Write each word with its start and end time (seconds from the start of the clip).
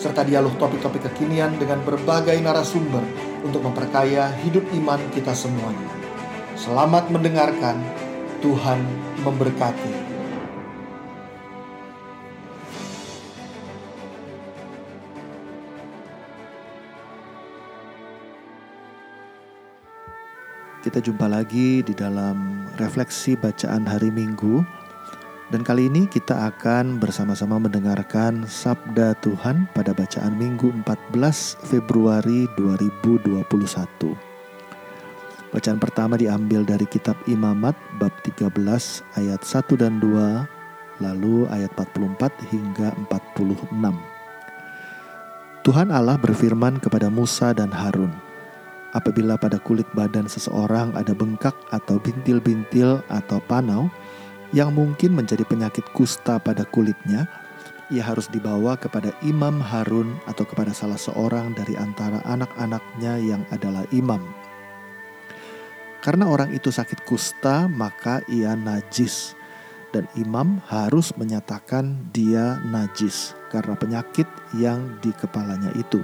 serta 0.00 0.24
dialog 0.24 0.56
topik-topik 0.56 1.12
kekinian 1.12 1.60
dengan 1.60 1.84
berbagai 1.84 2.40
narasumber 2.40 3.04
untuk 3.44 3.60
memperkaya 3.60 4.32
hidup 4.40 4.64
iman 4.80 4.96
kita 5.12 5.36
semuanya. 5.36 5.92
Selamat 6.56 7.12
mendengarkan, 7.12 7.76
Tuhan 8.40 8.80
memberkati. 9.20 10.08
Kita 20.80 20.96
jumpa 20.96 21.28
lagi 21.28 21.84
di 21.84 21.92
dalam 21.92 22.64
refleksi 22.80 23.36
bacaan 23.36 23.84
hari 23.84 24.08
Minggu 24.08 24.64
dan 25.50 25.66
kali 25.66 25.90
ini 25.90 26.06
kita 26.06 26.46
akan 26.54 27.02
bersama-sama 27.02 27.58
mendengarkan 27.58 28.46
Sabda 28.46 29.18
Tuhan 29.18 29.66
pada 29.74 29.90
bacaan 29.90 30.38
Minggu 30.38 30.70
14 30.86 31.58
Februari 31.66 32.46
2021. 32.54 33.42
Bacaan 35.50 35.82
pertama 35.82 36.14
diambil 36.14 36.62
dari 36.62 36.86
kitab 36.86 37.18
Imamat 37.26 37.74
bab 37.98 38.14
13 38.22 38.46
ayat 39.18 39.42
1 39.42 39.74
dan 39.74 39.98
2 39.98 41.02
lalu 41.02 41.50
ayat 41.50 41.74
44 41.74 42.30
hingga 42.54 42.94
46. 43.10 43.74
Tuhan 45.66 45.90
Allah 45.90 46.14
berfirman 46.14 46.78
kepada 46.78 47.10
Musa 47.10 47.50
dan 47.50 47.74
Harun, 47.74 48.14
Apabila 48.90 49.38
pada 49.38 49.62
kulit 49.62 49.86
badan 49.94 50.26
seseorang 50.26 50.90
ada 50.98 51.14
bengkak 51.14 51.54
atau 51.70 52.02
bintil-bintil 52.02 52.98
atau 53.06 53.38
panau, 53.46 53.86
yang 54.50 54.74
mungkin 54.74 55.14
menjadi 55.14 55.46
penyakit 55.46 55.86
kusta 55.94 56.42
pada 56.42 56.66
kulitnya, 56.66 57.30
ia 57.90 58.02
harus 58.02 58.30
dibawa 58.30 58.78
kepada 58.78 59.10
Imam 59.22 59.58
Harun 59.58 60.18
atau 60.30 60.46
kepada 60.46 60.70
salah 60.70 60.98
seorang 60.98 61.54
dari 61.54 61.74
antara 61.74 62.22
anak-anaknya 62.26 63.18
yang 63.18 63.42
adalah 63.50 63.82
imam. 63.90 64.22
Karena 66.00 66.30
orang 66.30 66.54
itu 66.56 66.72
sakit 66.72 67.04
kusta, 67.04 67.68
maka 67.68 68.24
ia 68.30 68.56
najis, 68.56 69.36
dan 69.92 70.08
imam 70.16 70.62
harus 70.70 71.12
menyatakan 71.18 72.08
dia 72.14 72.62
najis 72.64 73.36
karena 73.52 73.74
penyakit 73.76 74.26
yang 74.56 74.96
di 75.04 75.12
kepalanya 75.12 75.74
itu. 75.76 76.00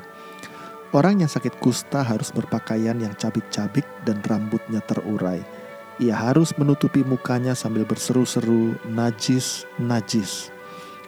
Orang 0.95 1.23
yang 1.23 1.31
sakit 1.31 1.59
kusta 1.59 2.03
harus 2.03 2.31
berpakaian 2.31 2.99
yang 2.99 3.15
cabik-cabik 3.19 3.87
dan 4.07 4.23
rambutnya 4.23 4.83
terurai 4.85 5.56
ia 5.97 6.13
harus 6.13 6.53
menutupi 6.61 7.01
mukanya 7.01 7.57
sambil 7.57 7.89
berseru-seru, 7.89 8.77
"Najis, 8.85 9.65
najis." 9.81 10.53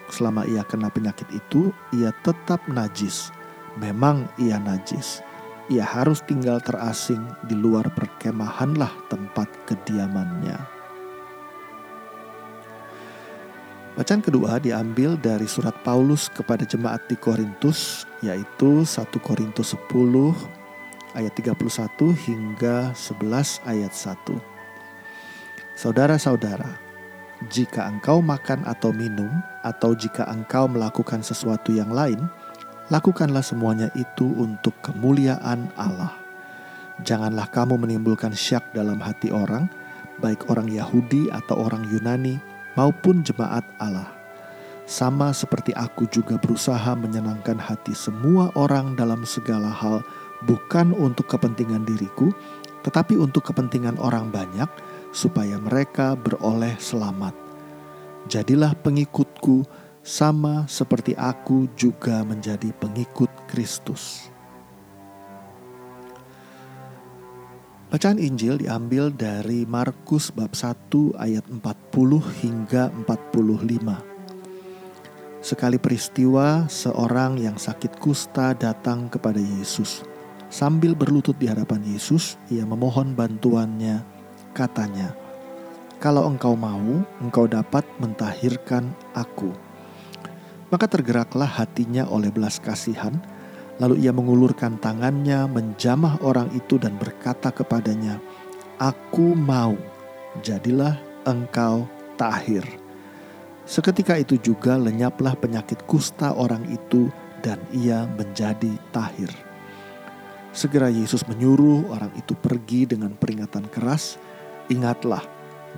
Selama 0.09 0.49
ia 0.49 0.65
kena 0.65 0.89
penyakit 0.89 1.29
itu, 1.29 1.69
ia 1.93 2.09
tetap 2.25 2.65
najis. 2.65 3.29
Memang 3.77 4.25
ia 4.41 4.57
najis. 4.57 5.21
Ia 5.69 5.85
harus 5.85 6.25
tinggal 6.25 6.65
terasing 6.65 7.21
di 7.45 7.53
luar 7.53 7.93
perkemahanlah 7.93 8.89
tempat 9.13 9.53
kediamannya. 9.69 10.57
Bacaan 13.93 14.25
kedua 14.25 14.57
diambil 14.63 15.21
dari 15.21 15.45
surat 15.45 15.77
Paulus 15.85 16.33
kepada 16.33 16.65
jemaat 16.65 17.05
di 17.11 17.19
Korintus, 17.21 18.09
yaitu 18.25 18.89
1 18.89 19.21
Korintus 19.21 19.77
10 19.77 20.33
ayat 21.13 21.35
31 21.37 22.15
hingga 22.15 22.97
11 22.97 23.61
ayat 23.69 23.93
1. 23.93 24.58
Saudara-saudara, 25.79 26.75
jika 27.55 27.87
engkau 27.87 28.19
makan 28.19 28.67
atau 28.67 28.91
minum, 28.91 29.31
atau 29.63 29.95
jika 29.95 30.27
engkau 30.27 30.67
melakukan 30.67 31.23
sesuatu 31.23 31.71
yang 31.71 31.95
lain, 31.95 32.19
lakukanlah 32.91 33.47
semuanya 33.47 33.87
itu 33.95 34.27
untuk 34.43 34.75
kemuliaan 34.83 35.71
Allah. 35.79 36.19
Janganlah 37.07 37.47
kamu 37.55 37.79
menimbulkan 37.79 38.35
syak 38.35 38.75
dalam 38.75 38.99
hati 38.99 39.31
orang, 39.31 39.71
baik 40.19 40.51
orang 40.51 40.67
Yahudi 40.67 41.31
atau 41.31 41.71
orang 41.71 41.87
Yunani, 41.87 42.43
maupun 42.75 43.23
jemaat 43.23 43.63
Allah. 43.79 44.11
Sama 44.83 45.31
seperti 45.31 45.71
aku 45.79 46.11
juga 46.11 46.43
berusaha 46.43 46.91
menyenangkan 46.99 47.55
hati 47.55 47.95
semua 47.95 48.51
orang 48.59 48.99
dalam 48.99 49.23
segala 49.23 49.71
hal, 49.71 50.03
bukan 50.43 50.91
untuk 50.91 51.31
kepentingan 51.31 51.87
diriku, 51.87 52.35
tetapi 52.83 53.15
untuk 53.15 53.47
kepentingan 53.47 53.95
orang 54.03 54.35
banyak 54.35 54.67
supaya 55.13 55.57
mereka 55.59 56.15
beroleh 56.15 56.77
selamat. 56.79 57.35
Jadilah 58.29 58.77
pengikutku 58.77 59.65
sama 60.05 60.69
seperti 60.69 61.17
aku 61.17 61.69
juga 61.77 62.25
menjadi 62.25 62.73
pengikut 62.77 63.29
Kristus. 63.49 64.33
Bacaan 67.89 68.21
Injil 68.21 68.61
diambil 68.61 69.09
dari 69.09 69.65
Markus 69.65 70.29
bab 70.29 70.53
1 70.53 71.17
ayat 71.17 71.49
40 71.49 72.21
hingga 72.45 72.93
45. 73.09 73.97
Sekali 75.41 75.81
peristiwa, 75.81 76.69
seorang 76.69 77.41
yang 77.41 77.57
sakit 77.57 77.97
kusta 77.97 78.53
datang 78.53 79.09
kepada 79.09 79.41
Yesus. 79.41 80.05
Sambil 80.53 80.93
berlutut 80.93 81.41
di 81.41 81.49
hadapan 81.49 81.81
Yesus, 81.81 82.37
ia 82.53 82.69
memohon 82.69 83.17
bantuannya 83.17 84.18
katanya, 84.57 85.13
"Kalau 85.99 86.29
engkau 86.29 86.55
mau, 86.55 87.03
engkau 87.21 87.45
dapat 87.49 87.85
mentahirkan 87.99 88.93
aku." 89.13 89.53
Maka 90.69 90.85
tergeraklah 90.85 91.49
hatinya 91.49 92.05
oleh 92.09 92.29
belas 92.29 92.61
kasihan, 92.61 93.17
lalu 93.81 94.05
ia 94.05 94.13
mengulurkan 94.13 94.77
tangannya 94.77 95.49
menjamah 95.49 96.21
orang 96.21 96.53
itu 96.53 96.77
dan 96.77 97.01
berkata 97.01 97.49
kepadanya, 97.49 98.21
"Aku 98.77 99.33
mau, 99.33 99.75
jadilah 100.45 101.01
engkau 101.25 101.89
tahir." 102.21 102.67
Seketika 103.69 104.17
itu 104.17 104.41
juga 104.41 104.81
lenyaplah 104.81 105.37
penyakit 105.37 105.85
kusta 105.85 106.33
orang 106.33 106.65
itu 106.73 107.13
dan 107.45 107.61
ia 107.73 108.09
menjadi 108.17 108.73
tahir. 108.97 109.29
Segera 110.57 110.89
Yesus 110.89 111.23
menyuruh 111.29 111.93
orang 111.93 112.09
itu 112.17 112.33
pergi 112.33 112.89
dengan 112.89 113.13
peringatan 113.13 113.69
keras, 113.69 114.17
Ingatlah, 114.69 115.25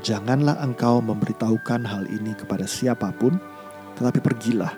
janganlah 0.02 0.58
engkau 0.58 0.98
memberitahukan 0.98 1.86
hal 1.86 2.10
ini 2.10 2.34
kepada 2.34 2.66
siapa 2.66 3.14
pun, 3.14 3.38
tetapi 3.94 4.18
pergilah, 4.18 4.74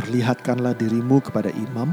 perlihatkanlah 0.00 0.72
dirimu 0.80 1.20
kepada 1.20 1.52
imam, 1.52 1.92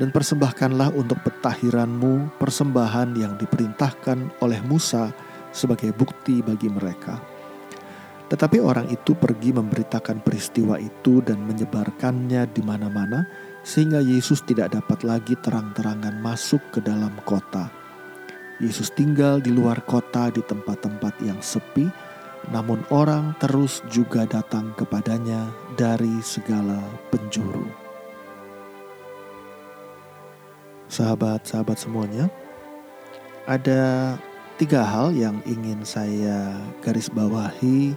dan 0.00 0.08
persembahkanlah 0.08 0.96
untuk 0.96 1.20
petahiranmu 1.20 2.40
persembahan 2.40 3.12
yang 3.12 3.36
diperintahkan 3.36 4.40
oleh 4.40 4.60
Musa 4.64 5.12
sebagai 5.52 5.92
bukti 5.92 6.40
bagi 6.40 6.72
mereka. 6.72 7.20
Tetapi 8.32 8.64
orang 8.64 8.88
itu 8.88 9.12
pergi 9.12 9.52
memberitakan 9.52 10.24
peristiwa 10.24 10.80
itu 10.80 11.20
dan 11.20 11.44
menyebarkannya 11.44 12.48
di 12.48 12.64
mana-mana, 12.64 13.28
sehingga 13.60 14.00
Yesus 14.00 14.40
tidak 14.48 14.72
dapat 14.72 15.04
lagi 15.04 15.36
terang-terangan 15.36 16.16
masuk 16.24 16.64
ke 16.72 16.80
dalam 16.80 17.12
kota. 17.28 17.81
Yesus 18.60 18.92
tinggal 18.92 19.40
di 19.40 19.48
luar 19.48 19.80
kota 19.88 20.28
di 20.28 20.44
tempat-tempat 20.44 21.16
yang 21.24 21.40
sepi, 21.40 21.88
namun 22.50 22.82
orang 22.90 23.32
terus 23.38 23.80
juga 23.88 24.26
datang 24.26 24.74
kepadanya 24.74 25.48
dari 25.78 26.20
segala 26.20 26.82
penjuru. 27.14 27.64
Sahabat-sahabat 30.92 31.78
semuanya, 31.80 32.28
ada 33.48 34.14
tiga 34.60 34.84
hal 34.84 35.16
yang 35.16 35.40
ingin 35.48 35.80
saya 35.86 36.60
garis 36.84 37.08
bawahi, 37.08 37.96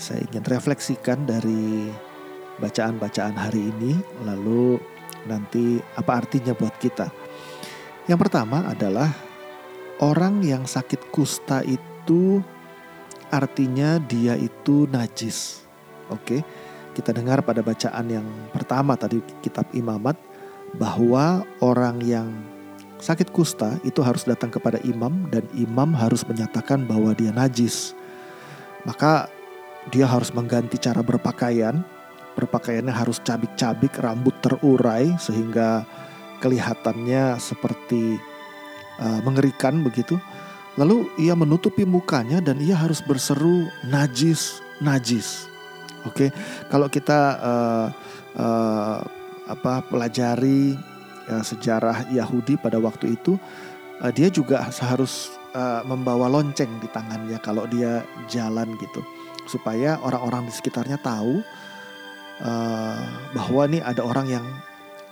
saya 0.00 0.24
ingin 0.32 0.46
refleksikan 0.48 1.28
dari 1.28 1.92
bacaan-bacaan 2.56 3.36
hari 3.36 3.68
ini, 3.68 3.92
lalu 4.24 4.80
nanti 5.28 5.78
apa 5.98 6.24
artinya 6.24 6.56
buat 6.56 6.72
kita. 6.80 7.12
Yang 8.08 8.18
pertama 8.24 8.64
adalah 8.64 9.27
orang 9.98 10.42
yang 10.46 10.64
sakit 10.64 11.10
kusta 11.10 11.62
itu 11.66 12.42
artinya 13.28 14.00
dia 14.00 14.34
itu 14.38 14.88
najis. 14.90 15.62
Oke. 16.08 16.42
Kita 16.96 17.14
dengar 17.14 17.46
pada 17.46 17.62
bacaan 17.62 18.10
yang 18.10 18.26
pertama 18.50 18.98
tadi 18.98 19.22
kitab 19.38 19.70
Imamat 19.70 20.18
bahwa 20.74 21.46
orang 21.62 22.02
yang 22.02 22.26
sakit 22.98 23.30
kusta 23.30 23.78
itu 23.86 24.02
harus 24.02 24.26
datang 24.26 24.50
kepada 24.50 24.82
imam 24.82 25.30
dan 25.30 25.46
imam 25.54 25.94
harus 25.94 26.26
menyatakan 26.26 26.82
bahwa 26.90 27.14
dia 27.14 27.30
najis. 27.30 27.94
Maka 28.82 29.30
dia 29.94 30.10
harus 30.10 30.34
mengganti 30.34 30.74
cara 30.74 30.98
berpakaian. 31.06 31.86
Berpakaiannya 32.34 32.94
harus 32.94 33.22
cabik-cabik, 33.22 33.98
rambut 33.98 34.34
terurai 34.42 35.14
sehingga 35.18 35.82
kelihatannya 36.38 37.38
seperti 37.38 38.18
uh, 39.00 39.20
mengerikan 39.24 39.80
begitu. 39.82 40.18
Lalu 40.78 41.10
ia 41.18 41.34
menutupi 41.34 41.82
mukanya 41.82 42.38
dan 42.38 42.62
ia 42.62 42.78
harus 42.78 43.02
berseru 43.02 43.66
najis, 43.82 44.62
najis. 44.78 45.50
Oke, 46.06 46.30
kalau 46.70 46.86
kita 46.86 47.18
uh, 47.42 47.86
uh, 48.38 49.02
apa 49.50 49.82
pelajari 49.90 50.78
uh, 51.26 51.42
sejarah 51.42 52.06
Yahudi 52.14 52.54
pada 52.54 52.78
waktu 52.78 53.18
itu, 53.18 53.34
uh, 53.98 54.12
dia 54.14 54.30
juga 54.30 54.70
harus 54.70 55.34
uh, 55.58 55.82
membawa 55.82 56.30
lonceng 56.30 56.70
di 56.78 56.86
tangannya 56.94 57.42
kalau 57.42 57.66
dia 57.66 58.06
jalan 58.30 58.78
gitu, 58.78 59.02
supaya 59.50 59.98
orang-orang 60.06 60.46
di 60.46 60.54
sekitarnya 60.54 61.02
tahu 61.02 61.42
uh, 62.46 63.02
bahwa 63.34 63.62
nih 63.66 63.82
ada 63.82 64.06
orang 64.06 64.30
yang 64.30 64.46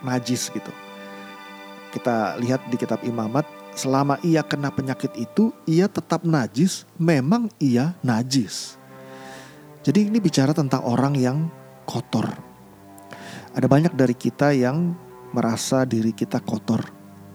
najis 0.06 0.54
gitu. 0.54 0.70
Kita 1.90 2.38
lihat 2.38 2.62
di 2.70 2.78
kitab 2.78 3.02
Imamat, 3.02 3.48
selama 3.76 4.16
ia 4.24 4.40
kena 4.40 4.72
penyakit 4.72 5.12
itu, 5.14 5.52
ia 5.68 5.86
tetap 5.86 6.24
najis, 6.24 6.88
memang 6.96 7.52
ia 7.60 7.92
najis. 8.00 8.80
Jadi 9.84 10.10
ini 10.10 10.18
bicara 10.18 10.50
tentang 10.50 10.82
orang 10.82 11.14
yang 11.14 11.46
kotor. 11.86 12.26
Ada 13.54 13.68
banyak 13.70 13.94
dari 13.94 14.16
kita 14.16 14.50
yang 14.56 14.96
merasa 15.30 15.86
diri 15.86 16.10
kita 16.10 16.42
kotor. 16.42 16.82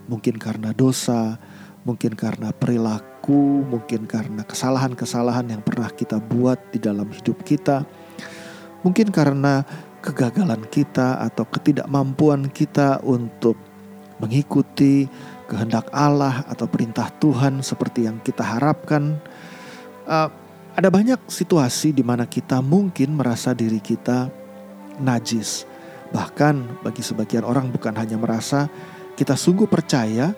Mungkin 0.10 0.36
karena 0.36 0.76
dosa, 0.76 1.40
mungkin 1.88 2.18
karena 2.18 2.52
perilaku, 2.52 3.64
mungkin 3.64 4.10
karena 4.10 4.44
kesalahan-kesalahan 4.44 5.48
yang 5.48 5.62
pernah 5.64 5.88
kita 5.94 6.20
buat 6.20 6.60
di 6.74 6.82
dalam 6.82 7.08
hidup 7.08 7.40
kita. 7.46 7.88
Mungkin 8.82 9.14
karena 9.14 9.62
kegagalan 10.02 10.66
kita 10.68 11.22
atau 11.22 11.46
ketidakmampuan 11.46 12.50
kita 12.50 13.00
untuk 13.06 13.54
mengikuti 14.22 15.06
kehendak 15.52 15.92
Allah 15.92 16.48
atau 16.48 16.64
perintah 16.64 17.12
Tuhan 17.20 17.60
seperti 17.60 18.08
yang 18.08 18.24
kita 18.24 18.40
harapkan. 18.40 19.20
Uh, 20.08 20.32
ada 20.72 20.88
banyak 20.88 21.20
situasi 21.28 21.92
di 21.92 22.00
mana 22.00 22.24
kita 22.24 22.64
mungkin 22.64 23.20
merasa 23.20 23.52
diri 23.52 23.84
kita 23.84 24.32
najis. 25.04 25.68
Bahkan 26.16 26.88
bagi 26.88 27.04
sebagian 27.04 27.44
orang 27.44 27.68
bukan 27.68 27.92
hanya 28.00 28.16
merasa, 28.16 28.72
kita 29.20 29.36
sungguh 29.36 29.68
percaya 29.68 30.32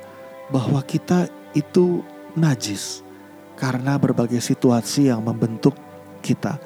bahwa 0.49 0.81
kita 0.81 1.29
itu 1.53 2.01
najis 2.33 3.05
karena 3.53 4.01
berbagai 4.01 4.41
situasi 4.41 5.13
yang 5.13 5.21
membentuk 5.21 5.77
kita. 6.25 6.57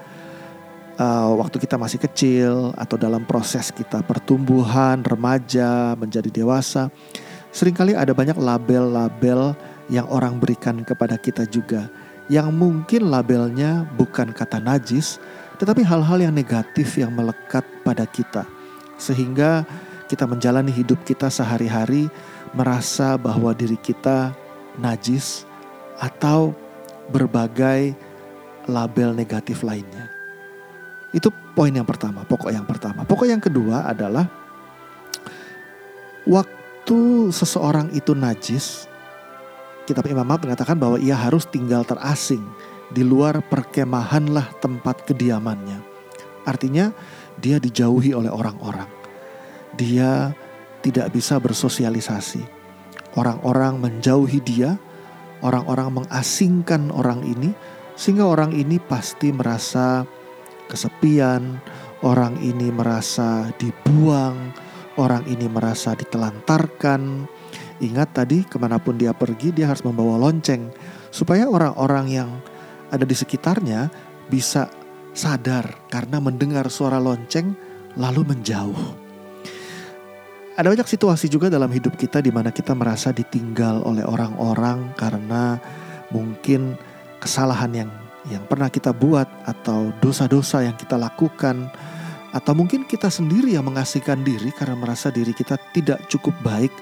Uh, 0.97 1.37
waktu 1.37 1.61
kita 1.61 1.77
masih 1.77 1.99
kecil 2.01 2.73
atau 2.73 2.97
dalam 2.97 3.21
proses 3.27 3.69
kita 3.69 4.01
pertumbuhan, 4.01 5.03
remaja, 5.05 5.93
menjadi 5.93 6.31
dewasa, 6.31 6.89
sering 7.51 7.75
kali 7.75 7.93
ada 7.97 8.11
banyak 8.13 8.35
label-label 8.37 9.55
yang 9.87 10.07
orang 10.11 10.37
berikan 10.37 10.83
kepada 10.83 11.15
kita 11.15 11.47
juga 11.47 11.87
yang 12.27 12.51
mungkin 12.51 13.07
labelnya 13.07 13.87
bukan 13.95 14.35
kata 14.35 14.59
najis, 14.59 15.15
tetapi 15.59 15.79
hal-hal 15.83 16.19
yang 16.27 16.35
negatif 16.35 16.99
yang 16.99 17.15
melekat 17.15 17.63
pada 17.87 18.03
kita, 18.03 18.43
sehingga 18.99 19.63
kita 20.11 20.27
menjalani 20.27 20.71
hidup 20.71 20.99
kita 21.07 21.31
sehari-hari 21.31 22.11
merasa 22.51 23.15
bahwa 23.15 23.55
diri 23.55 23.79
kita 23.79 24.35
najis 24.75 25.47
atau 25.99 26.51
berbagai 27.11 27.95
label 28.67 29.15
negatif 29.15 29.63
lainnya. 29.63 30.11
Itu 31.15 31.31
poin 31.55 31.71
yang 31.71 31.87
pertama, 31.87 32.27
pokok 32.27 32.51
yang 32.51 32.67
pertama. 32.67 33.07
Pokok 33.07 33.27
yang 33.31 33.39
kedua 33.39 33.87
adalah 33.87 34.27
waktu 36.27 36.56
seseorang 37.33 37.91
itu 37.91 38.15
najis, 38.15 38.87
kitab 39.83 40.07
Imamat 40.07 40.43
mengatakan 40.47 40.79
bahwa 40.79 40.95
ia 40.99 41.15
harus 41.15 41.43
tinggal 41.47 41.83
terasing 41.83 42.43
di 42.91 43.03
luar 43.03 43.43
perkemahanlah 43.43 44.55
tempat 44.63 45.03
kediamannya. 45.03 45.83
Artinya 46.47 46.95
dia 47.35 47.59
dijauhi 47.59 48.15
oleh 48.15 48.31
orang-orang. 48.31 48.87
Dia 49.75 50.31
tidak 50.79 51.11
bisa 51.11 51.35
bersosialisasi. 51.43 52.43
Orang-orang 53.19 53.83
menjauhi 53.83 54.39
dia, 54.39 54.79
orang-orang 55.43 56.03
mengasingkan 56.03 56.93
orang 56.93 57.25
ini 57.27 57.51
sehingga 57.97 58.29
orang 58.29 58.53
ini 58.53 58.77
pasti 58.77 59.33
merasa 59.33 60.05
kesepian, 60.69 61.57
orang 62.05 62.37
ini 62.39 62.69
merasa 62.69 63.49
dibuang, 63.57 64.53
orang 64.97 65.23
ini 65.29 65.45
merasa 65.49 65.93
ditelantarkan, 65.93 67.29
Ingat 67.77 68.09
tadi 68.17 68.41
ke 68.41 68.57
mana 68.57 68.81
pun 68.81 68.97
dia 68.97 69.13
pergi 69.13 69.53
dia 69.53 69.69
harus 69.69 69.85
membawa 69.85 70.17
lonceng 70.17 70.73
supaya 71.13 71.45
orang-orang 71.45 72.05
yang 72.09 72.29
ada 72.89 73.05
di 73.05 73.13
sekitarnya 73.13 73.93
bisa 74.25 74.65
sadar 75.13 75.85
karena 75.93 76.17
mendengar 76.17 76.73
suara 76.73 76.97
lonceng 76.97 77.53
lalu 77.93 78.33
menjauh. 78.33 79.05
Ada 80.57 80.73
banyak 80.73 80.89
situasi 80.89 81.29
juga 81.29 81.53
dalam 81.53 81.69
hidup 81.69 81.93
kita 82.01 82.17
di 82.17 82.33
mana 82.33 82.49
kita 82.49 82.73
merasa 82.73 83.13
ditinggal 83.13 83.85
oleh 83.85 84.01
orang-orang 84.01 84.97
karena 84.97 85.61
mungkin 86.09 86.73
kesalahan 87.21 87.85
yang 87.85 87.91
yang 88.33 88.41
pernah 88.49 88.73
kita 88.73 88.89
buat 88.89 89.29
atau 89.45 89.93
dosa-dosa 90.01 90.65
yang 90.65 90.73
kita 90.73 90.97
lakukan 90.97 91.69
atau 92.35 92.51
mungkin 92.51 92.83
kita 92.83 93.07
sendiri 93.07 93.55
yang 93.55 93.67
mengasihkan 93.67 94.19
diri 94.23 94.51
karena 94.51 94.75
merasa 94.75 95.07
diri 95.07 95.31
kita 95.31 95.55
tidak 95.71 96.03
cukup 96.11 96.35
baik 96.43 96.73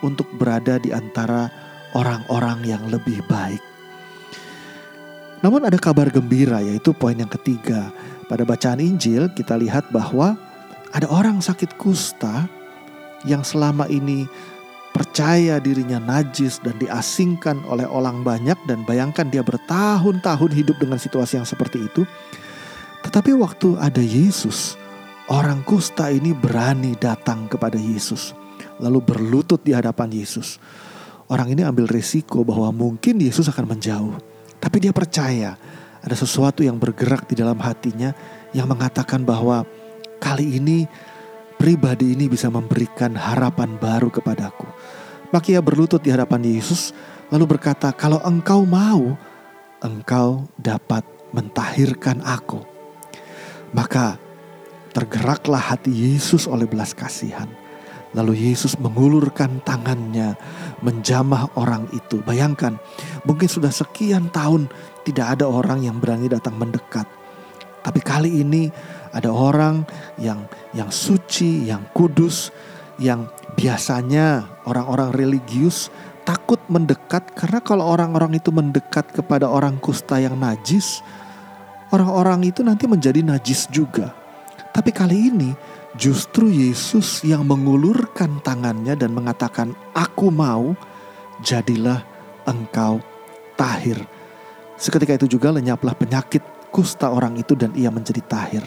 untuk 0.00 0.28
berada 0.36 0.80
di 0.80 0.92
antara 0.92 1.48
orang-orang 1.92 2.64
yang 2.64 2.82
lebih 2.88 3.20
baik. 3.28 3.60
Namun 5.44 5.68
ada 5.68 5.76
kabar 5.76 6.08
gembira 6.08 6.64
yaitu 6.64 6.96
poin 6.96 7.16
yang 7.16 7.28
ketiga. 7.28 7.92
Pada 8.24 8.48
bacaan 8.48 8.80
Injil 8.80 9.28
kita 9.36 9.60
lihat 9.60 9.92
bahwa 9.92 10.40
ada 10.96 11.04
orang 11.12 11.44
sakit 11.44 11.76
kusta 11.76 12.48
yang 13.28 13.44
selama 13.44 13.84
ini 13.92 14.24
percaya 14.94 15.58
dirinya 15.58 15.98
najis 15.98 16.62
dan 16.62 16.78
diasingkan 16.78 17.66
oleh 17.66 17.84
orang 17.84 18.22
banyak 18.22 18.56
dan 18.64 18.86
bayangkan 18.86 19.26
dia 19.26 19.42
bertahun-tahun 19.42 20.52
hidup 20.54 20.78
dengan 20.78 20.96
situasi 20.96 21.36
yang 21.36 21.48
seperti 21.48 21.82
itu. 21.84 22.06
Tetapi 23.04 23.36
waktu 23.36 23.76
ada 23.76 24.00
Yesus, 24.00 24.80
orang 25.32 25.64
kusta 25.64 26.12
ini 26.12 26.36
berani 26.36 26.96
datang 26.98 27.48
kepada 27.48 27.76
Yesus 27.80 28.36
lalu 28.82 28.98
berlutut 29.02 29.62
di 29.62 29.74
hadapan 29.74 30.10
Yesus. 30.10 30.58
Orang 31.30 31.48
ini 31.50 31.64
ambil 31.64 31.88
resiko 31.88 32.44
bahwa 32.44 32.68
mungkin 32.74 33.16
Yesus 33.16 33.48
akan 33.48 33.76
menjauh. 33.76 34.16
Tapi 34.60 34.76
dia 34.80 34.92
percaya 34.92 35.56
ada 36.04 36.16
sesuatu 36.16 36.60
yang 36.60 36.76
bergerak 36.76 37.24
di 37.28 37.34
dalam 37.38 37.56
hatinya 37.60 38.12
yang 38.52 38.68
mengatakan 38.68 39.24
bahwa 39.24 39.64
kali 40.20 40.60
ini 40.60 40.84
pribadi 41.56 42.12
ini 42.12 42.28
bisa 42.28 42.52
memberikan 42.52 43.16
harapan 43.16 43.76
baru 43.80 44.12
kepadaku. 44.12 44.68
Maka 45.32 45.46
ia 45.56 45.64
berlutut 45.64 46.04
di 46.04 46.12
hadapan 46.12 46.44
Yesus 46.44 46.92
lalu 47.32 47.56
berkata, 47.56 47.88
kalau 47.96 48.20
engkau 48.20 48.68
mau, 48.68 49.16
engkau 49.80 50.44
dapat 50.60 51.02
mentahirkan 51.32 52.20
aku. 52.20 52.60
Maka 53.74 54.20
tergeraklah 54.94 55.74
hati 55.74 55.90
Yesus 55.90 56.46
oleh 56.46 56.70
belas 56.70 56.94
kasihan 56.94 57.50
Lalu 58.14 58.46
Yesus 58.50 58.78
mengulurkan 58.78 59.58
tangannya 59.66 60.38
menjamah 60.80 61.50
orang 61.58 61.90
itu. 61.90 62.22
Bayangkan, 62.22 62.78
mungkin 63.26 63.50
sudah 63.50 63.74
sekian 63.74 64.30
tahun 64.30 64.70
tidak 65.02 65.38
ada 65.38 65.50
orang 65.50 65.82
yang 65.82 65.98
berani 65.98 66.30
datang 66.30 66.54
mendekat. 66.54 67.10
Tapi 67.84 68.00
kali 68.00 68.40
ini 68.40 68.70
ada 69.10 69.34
orang 69.34 69.82
yang 70.16 70.46
yang 70.72 70.88
suci, 70.94 71.66
yang 71.66 71.90
kudus, 71.90 72.54
yang 73.02 73.28
biasanya 73.58 74.46
orang-orang 74.64 75.10
religius 75.12 75.90
takut 76.24 76.62
mendekat 76.72 77.34
karena 77.36 77.60
kalau 77.60 77.84
orang-orang 77.84 78.38
itu 78.38 78.48
mendekat 78.54 79.10
kepada 79.10 79.50
orang 79.50 79.76
kusta 79.82 80.22
yang 80.22 80.38
najis, 80.38 81.02
orang-orang 81.90 82.46
itu 82.46 82.62
nanti 82.62 82.86
menjadi 82.86 83.20
najis 83.26 83.68
juga. 83.68 84.23
Tapi 84.74 84.90
kali 84.90 85.30
ini 85.30 85.50
Justru 85.94 86.50
Yesus 86.50 87.22
yang 87.22 87.46
mengulurkan 87.46 88.42
tangannya 88.42 88.98
dan 88.98 89.14
mengatakan, 89.14 89.78
"Aku 89.94 90.26
mau, 90.34 90.74
jadilah 91.38 92.02
engkau 92.50 92.98
tahir." 93.54 94.02
Seketika 94.74 95.14
itu 95.14 95.38
juga 95.38 95.54
lenyaplah 95.54 95.94
penyakit 95.94 96.42
kusta 96.74 97.14
orang 97.14 97.38
itu 97.38 97.54
dan 97.54 97.70
ia 97.78 97.94
menjadi 97.94 98.18
tahir. 98.26 98.66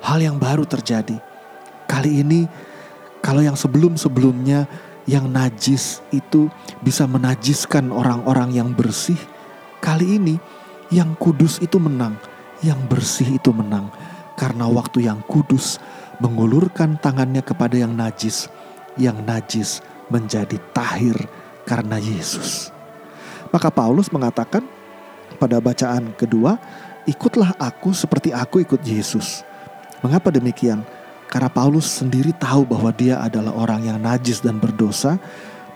Hal 0.00 0.24
yang 0.24 0.40
baru 0.40 0.64
terjadi. 0.64 1.20
Kali 1.84 2.24
ini 2.24 2.48
kalau 3.20 3.44
yang 3.44 3.52
sebelum-sebelumnya 3.52 4.64
yang 5.04 5.28
najis 5.28 6.00
itu 6.08 6.48
bisa 6.80 7.04
menajiskan 7.04 7.92
orang-orang 7.92 8.56
yang 8.56 8.72
bersih, 8.72 9.20
kali 9.84 10.16
ini 10.16 10.40
yang 10.88 11.12
kudus 11.20 11.60
itu 11.60 11.76
menang, 11.76 12.16
yang 12.64 12.80
bersih 12.88 13.36
itu 13.36 13.52
menang. 13.52 13.92
Karena 14.40 14.64
waktu 14.72 15.04
yang 15.04 15.20
kudus 15.28 15.76
mengulurkan 16.16 16.96
tangannya 16.96 17.44
kepada 17.44 17.76
yang 17.76 17.92
najis, 17.92 18.48
yang 18.96 19.20
najis 19.20 19.84
menjadi 20.08 20.56
tahir 20.72 21.16
karena 21.68 22.00
Yesus. 22.00 22.72
Maka 23.52 23.68
Paulus 23.68 24.08
mengatakan 24.08 24.64
pada 25.36 25.60
bacaan 25.60 26.16
kedua, 26.16 26.56
ikutlah 27.04 27.52
aku 27.60 27.92
seperti 27.92 28.32
aku 28.32 28.64
ikut 28.64 28.80
Yesus. 28.80 29.44
Mengapa 30.00 30.32
demikian? 30.32 30.88
Karena 31.28 31.52
Paulus 31.52 32.00
sendiri 32.00 32.32
tahu 32.32 32.64
bahwa 32.64 32.90
dia 32.96 33.20
adalah 33.20 33.54
orang 33.54 33.86
yang 33.86 33.98
najis 34.00 34.40
dan 34.40 34.56
berdosa, 34.56 35.20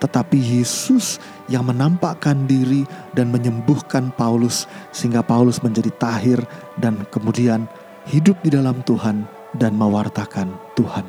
tetapi 0.03 0.35
Yesus 0.37 1.23
yang 1.47 1.69
menampakkan 1.69 2.49
diri 2.49 2.83
dan 3.15 3.31
menyembuhkan 3.31 4.11
Paulus 4.17 4.67
sehingga 4.91 5.23
Paulus 5.23 5.63
menjadi 5.63 5.93
tahir 5.95 6.41
dan 6.81 7.07
kemudian 7.13 7.71
hidup 8.09 8.41
di 8.45 8.53
dalam 8.53 8.85
Tuhan 8.85 9.25
dan 9.57 9.73
mewartakan 9.77 10.53
Tuhan. 10.77 11.07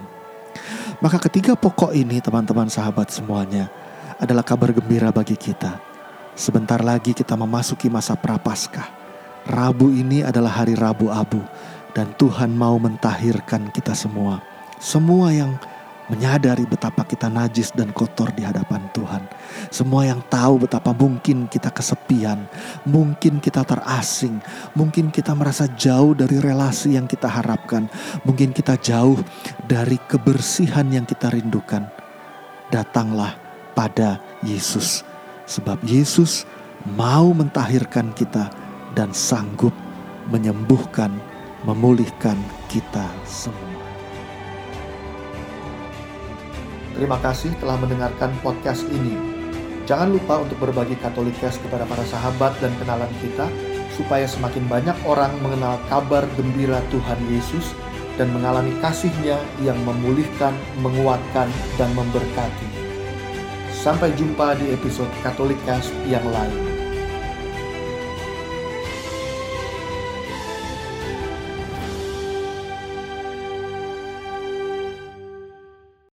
Maka 1.03 1.19
ketiga 1.27 1.59
pokok 1.59 1.91
ini 1.91 2.23
teman-teman 2.23 2.71
sahabat 2.71 3.11
semuanya 3.11 3.67
adalah 4.15 4.47
kabar 4.47 4.71
gembira 4.71 5.11
bagi 5.11 5.35
kita. 5.35 5.79
Sebentar 6.35 6.79
lagi 6.79 7.11
kita 7.11 7.35
memasuki 7.35 7.91
masa 7.91 8.15
prapaskah. 8.15 8.87
Rabu 9.45 9.91
ini 9.91 10.23
adalah 10.23 10.63
hari 10.63 10.73
Rabu 10.73 11.11
Abu 11.11 11.43
dan 11.91 12.15
Tuhan 12.15 12.55
mau 12.55 12.79
mentahirkan 12.79 13.69
kita 13.75 13.91
semua. 13.91 14.39
Semua 14.79 15.31
yang 15.35 15.55
menyadari 16.11 16.65
betapa 16.69 17.01
kita 17.05 17.29
najis 17.31 17.73
dan 17.73 17.89
kotor 17.91 18.29
di 18.33 18.45
hadapan 18.45 18.85
Tuhan. 18.93 19.23
Semua 19.73 20.05
yang 20.05 20.21
tahu 20.29 20.65
betapa 20.67 20.93
mungkin 20.93 21.49
kita 21.49 21.73
kesepian, 21.73 22.45
mungkin 22.85 23.41
kita 23.41 23.65
terasing, 23.65 24.37
mungkin 24.77 25.09
kita 25.09 25.33
merasa 25.33 25.65
jauh 25.73 26.13
dari 26.13 26.37
relasi 26.37 26.93
yang 26.97 27.09
kita 27.09 27.25
harapkan, 27.25 27.89
mungkin 28.23 28.53
kita 28.53 28.77
jauh 28.77 29.17
dari 29.65 29.97
kebersihan 30.05 30.85
yang 30.93 31.05
kita 31.07 31.33
rindukan. 31.33 31.89
Datanglah 32.69 33.37
pada 33.77 34.21
Yesus, 34.41 35.05
sebab 35.49 35.81
Yesus 35.85 36.45
mau 36.97 37.33
mentahirkan 37.33 38.13
kita 38.13 38.49
dan 38.93 39.09
sanggup 39.13 39.73
menyembuhkan 40.29 41.13
memulihkan 41.65 42.37
kita 42.69 43.05
semua. 43.25 43.84
Terima 46.95 47.19
kasih 47.19 47.51
telah 47.59 47.75
mendengarkan 47.75 48.31
podcast 48.39 48.87
ini. 48.87 49.19
Jangan 49.83 50.15
lupa 50.15 50.41
untuk 50.41 50.57
berbagi 50.63 50.95
Katolikes 50.97 51.59
kepada 51.59 51.83
para 51.85 52.01
sahabat 52.07 52.55
dan 52.63 52.71
kenalan 52.79 53.11
kita, 53.19 53.51
supaya 53.93 54.25
semakin 54.25 54.65
banyak 54.71 54.97
orang 55.03 55.35
mengenal 55.43 55.75
kabar 55.91 56.23
gembira 56.39 56.79
Tuhan 56.89 57.19
Yesus 57.29 57.75
dan 58.15 58.31
mengalami 58.31 58.71
kasihnya 58.79 59.35
yang 59.61 59.77
memulihkan, 59.83 60.55
menguatkan, 60.79 61.51
dan 61.75 61.91
memberkati. 61.93 62.67
Sampai 63.75 64.15
jumpa 64.15 64.55
di 64.57 64.71
episode 64.73 65.11
Katolikes 65.21 65.91
yang 66.07 66.23
lain. 66.31 66.74